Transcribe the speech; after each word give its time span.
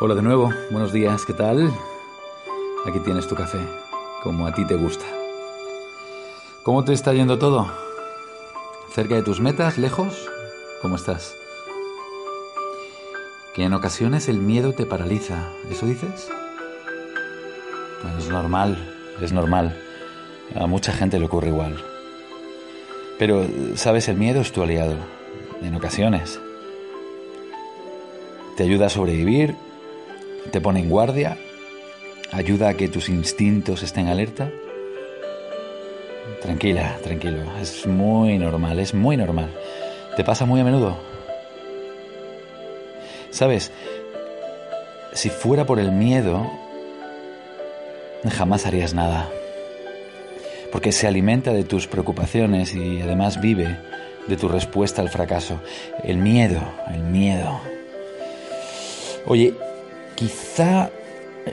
Hola 0.00 0.16
de 0.16 0.22
nuevo, 0.22 0.52
buenos 0.72 0.92
días, 0.92 1.24
¿qué 1.24 1.32
tal? 1.34 1.72
Aquí 2.84 2.98
tienes 2.98 3.28
tu 3.28 3.36
café, 3.36 3.60
como 4.24 4.44
a 4.44 4.52
ti 4.52 4.66
te 4.66 4.74
gusta. 4.74 5.04
¿Cómo 6.64 6.84
te 6.84 6.92
está 6.92 7.12
yendo 7.12 7.38
todo? 7.38 7.70
¿Cerca 8.90 9.14
de 9.14 9.22
tus 9.22 9.38
metas? 9.38 9.78
¿Lejos? 9.78 10.28
¿Cómo 10.82 10.96
estás? 10.96 11.36
Que 13.54 13.62
en 13.62 13.72
ocasiones 13.72 14.28
el 14.28 14.38
miedo 14.38 14.72
te 14.72 14.84
paraliza, 14.84 15.52
¿eso 15.70 15.86
dices? 15.86 16.28
Bueno, 18.02 18.18
es 18.18 18.28
normal, 18.28 18.76
es 19.20 19.32
normal. 19.32 19.80
A 20.56 20.66
mucha 20.66 20.92
gente 20.92 21.20
le 21.20 21.26
ocurre 21.26 21.48
igual. 21.48 21.76
Pero, 23.16 23.46
¿sabes? 23.76 24.08
El 24.08 24.16
miedo 24.16 24.40
es 24.40 24.50
tu 24.50 24.60
aliado, 24.60 24.96
en 25.62 25.72
ocasiones. 25.76 26.40
Te 28.56 28.64
ayuda 28.64 28.86
a 28.86 28.90
sobrevivir, 28.90 29.54
te 30.50 30.60
pone 30.60 30.80
en 30.80 30.88
guardia, 30.88 31.38
ayuda 32.32 32.68
a 32.68 32.74
que 32.74 32.88
tus 32.88 33.08
instintos 33.08 33.82
estén 33.82 34.08
alerta. 34.08 34.50
Tranquila, 36.42 36.98
tranquilo, 37.02 37.42
es 37.60 37.86
muy 37.86 38.38
normal, 38.38 38.78
es 38.78 38.94
muy 38.94 39.16
normal. 39.16 39.50
Te 40.16 40.24
pasa 40.24 40.44
muy 40.44 40.60
a 40.60 40.64
menudo. 40.64 40.96
Sabes, 43.30 43.72
si 45.12 45.30
fuera 45.30 45.64
por 45.64 45.80
el 45.80 45.90
miedo, 45.90 46.50
jamás 48.30 48.66
harías 48.66 48.94
nada. 48.94 49.28
Porque 50.70 50.92
se 50.92 51.06
alimenta 51.06 51.52
de 51.52 51.64
tus 51.64 51.86
preocupaciones 51.86 52.74
y 52.74 53.00
además 53.00 53.40
vive 53.40 53.78
de 54.26 54.36
tu 54.36 54.48
respuesta 54.48 55.02
al 55.02 55.08
fracaso. 55.08 55.60
El 56.02 56.18
miedo, 56.18 56.60
el 56.92 57.02
miedo. 57.02 57.60
Oye, 59.26 59.54
quizá 60.16 60.90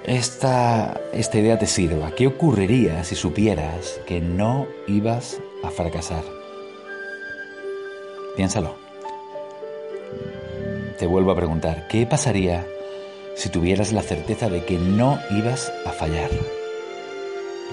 esta, 0.05 0.99
esta 1.13 1.37
idea 1.37 1.59
te 1.59 1.67
sirva. 1.67 2.11
¿Qué 2.11 2.27
ocurriría 2.27 3.03
si 3.03 3.15
supieras 3.15 3.99
que 4.05 4.21
no 4.21 4.67
ibas 4.87 5.39
a 5.63 5.69
fracasar? 5.69 6.23
Piénsalo. 8.35 8.75
Te 10.97 11.05
vuelvo 11.07 11.31
a 11.31 11.35
preguntar, 11.35 11.87
¿qué 11.87 12.05
pasaría 12.05 12.65
si 13.35 13.49
tuvieras 13.49 13.91
la 13.91 14.01
certeza 14.01 14.49
de 14.49 14.63
que 14.65 14.77
no 14.77 15.19
ibas 15.31 15.71
a 15.85 15.91
fallar? 15.91 16.29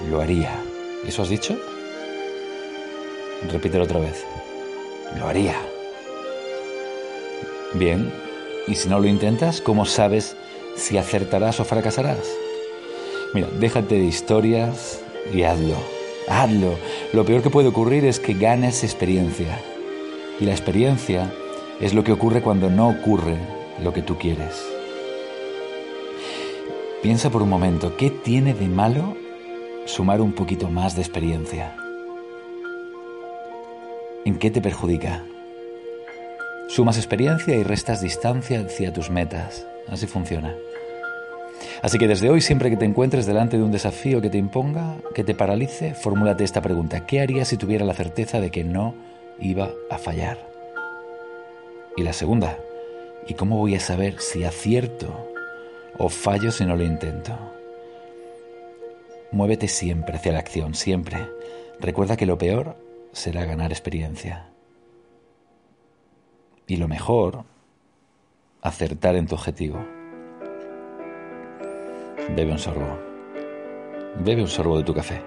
Lo 0.09 0.21
haría. 0.21 0.51
¿Eso 1.05 1.21
has 1.21 1.29
dicho? 1.29 1.57
Repítelo 3.51 3.83
otra 3.83 3.99
vez. 3.99 4.25
Lo 5.17 5.27
haría. 5.27 5.55
Bien, 7.73 8.11
¿y 8.67 8.75
si 8.75 8.89
no 8.89 8.99
lo 8.99 9.07
intentas, 9.07 9.61
cómo 9.61 9.85
sabes 9.85 10.35
si 10.79 10.97
acertarás 10.97 11.59
o 11.59 11.65
fracasarás? 11.65 12.25
Mira, 13.33 13.47
déjate 13.59 13.95
de 13.95 14.05
historias 14.05 15.01
y 15.33 15.43
hazlo. 15.43 15.75
Hazlo. 16.27 16.75
Lo 17.13 17.25
peor 17.25 17.41
que 17.41 17.49
puede 17.49 17.67
ocurrir 17.67 18.05
es 18.05 18.19
que 18.19 18.33
ganes 18.33 18.83
experiencia. 18.83 19.59
Y 20.39 20.45
la 20.45 20.51
experiencia 20.51 21.31
es 21.79 21.93
lo 21.93 22.03
que 22.03 22.11
ocurre 22.11 22.41
cuando 22.41 22.69
no 22.69 22.89
ocurre 22.89 23.37
lo 23.83 23.93
que 23.93 24.01
tú 24.01 24.17
quieres. 24.17 24.65
Piensa 27.01 27.29
por 27.29 27.41
un 27.41 27.49
momento, 27.49 27.95
¿qué 27.95 28.09
tiene 28.09 28.53
de 28.53 28.67
malo 28.67 29.15
sumar 29.85 30.21
un 30.21 30.33
poquito 30.33 30.69
más 30.69 30.95
de 30.95 31.01
experiencia? 31.01 31.75
¿En 34.25 34.37
qué 34.37 34.51
te 34.51 34.61
perjudica? 34.61 35.23
Sumas 36.69 36.97
experiencia 36.97 37.55
y 37.55 37.63
restas 37.63 37.99
distancia 37.99 38.61
hacia 38.61 38.93
tus 38.93 39.09
metas. 39.09 39.65
Así 39.87 40.05
funciona. 40.05 40.55
Así 41.81 41.97
que 41.97 42.07
desde 42.07 42.29
hoy, 42.29 42.41
siempre 42.41 42.69
que 42.69 42.77
te 42.77 42.85
encuentres 42.85 43.25
delante 43.25 43.57
de 43.57 43.63
un 43.63 43.71
desafío 43.71 44.21
que 44.21 44.29
te 44.29 44.37
imponga, 44.37 44.97
que 45.15 45.23
te 45.23 45.33
paralice, 45.33 45.95
fórmulate 45.95 46.43
esta 46.43 46.61
pregunta. 46.61 47.07
¿Qué 47.07 47.21
haría 47.21 47.43
si 47.43 47.57
tuviera 47.57 47.85
la 47.85 47.95
certeza 47.95 48.39
de 48.39 48.51
que 48.51 48.63
no 48.63 48.93
iba 49.39 49.71
a 49.89 49.97
fallar? 49.97 50.47
Y 51.97 52.03
la 52.03 52.13
segunda, 52.13 52.59
¿y 53.27 53.33
cómo 53.33 53.57
voy 53.57 53.73
a 53.73 53.79
saber 53.79 54.19
si 54.19 54.43
acierto 54.43 55.27
o 55.97 56.07
fallo 56.07 56.51
si 56.51 56.67
no 56.67 56.75
lo 56.75 56.83
intento? 56.83 57.35
Muévete 59.31 59.67
siempre 59.67 60.17
hacia 60.17 60.33
la 60.33 60.39
acción, 60.39 60.75
siempre. 60.75 61.17
Recuerda 61.79 62.15
que 62.15 62.27
lo 62.27 62.37
peor 62.37 62.75
será 63.11 63.45
ganar 63.45 63.71
experiencia. 63.71 64.49
Y 66.69 66.77
lo 66.77 66.87
mejor, 66.87 67.45
acertar 68.61 69.15
en 69.15 69.25
tu 69.25 69.33
objetivo. 69.33 69.83
Bebe 72.35 72.51
un 72.51 72.59
sorbo. 72.59 72.99
Bebe 74.23 74.43
un 74.43 74.47
sorbo 74.47 74.77
de 74.77 74.83
tu 74.83 74.93
café. 74.93 75.19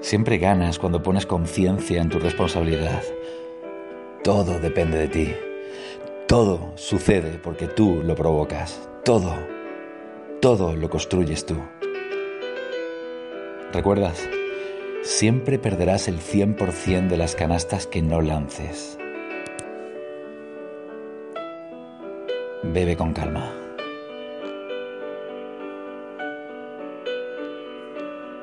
Siempre 0.00 0.38
ganas 0.38 0.80
cuando 0.80 1.00
pones 1.00 1.26
conciencia 1.26 2.02
en 2.02 2.08
tu 2.08 2.18
responsabilidad. 2.18 3.04
Todo 4.24 4.58
depende 4.58 4.98
de 4.98 5.06
ti. 5.06 5.32
Todo 6.26 6.72
sucede 6.74 7.38
porque 7.38 7.68
tú 7.68 8.02
lo 8.02 8.16
provocas. 8.16 8.88
Todo. 9.04 9.32
Todo 10.40 10.74
lo 10.74 10.90
construyes 10.90 11.46
tú. 11.46 11.54
¿Recuerdas? 13.72 14.28
Siempre 15.04 15.60
perderás 15.60 16.08
el 16.08 16.18
100% 16.18 17.06
de 17.06 17.16
las 17.16 17.36
canastas 17.36 17.86
que 17.86 18.02
no 18.02 18.20
lances. 18.20 18.98
Bebe 22.72 22.96
con 22.96 23.12
calma. 23.12 23.52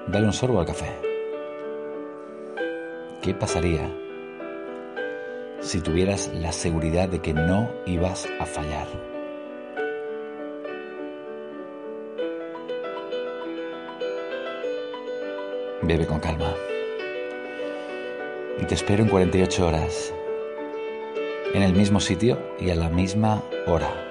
Dale 0.08 0.26
un 0.26 0.32
sorbo 0.32 0.60
al 0.60 0.66
café. 0.66 0.92
¿Qué 3.22 3.34
pasaría 3.34 3.90
si 5.60 5.82
tuvieras 5.82 6.32
la 6.34 6.52
seguridad 6.52 7.10
de 7.10 7.20
que 7.20 7.34
no 7.34 7.72
ibas 7.86 8.28
a 8.40 8.46
fallar? 8.46 8.88
Bebe 15.82 16.06
con 16.06 16.20
calma. 16.20 16.54
Y 18.62 18.66
te 18.66 18.76
espero 18.76 19.04
en 19.04 19.10
48 19.10 19.68
horas, 19.68 20.14
en 21.54 21.64
el 21.64 21.74
mismo 21.74 22.00
sitio 22.00 22.38
y 22.60 22.70
a 22.70 22.76
la 22.76 22.90
misma 22.90 23.44
hora. 23.66 24.11